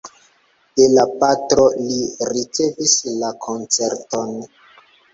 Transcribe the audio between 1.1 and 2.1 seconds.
patro li